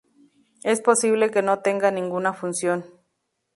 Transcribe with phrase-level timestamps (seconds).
[0.63, 2.85] Es posible que no tenga ninguna función.